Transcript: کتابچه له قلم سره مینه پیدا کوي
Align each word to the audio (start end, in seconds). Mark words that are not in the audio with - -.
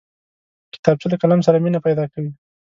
کتابچه 0.73 1.07
له 1.11 1.17
قلم 1.21 1.39
سره 1.47 1.57
مینه 1.63 1.79
پیدا 1.85 2.05
کوي 2.13 2.31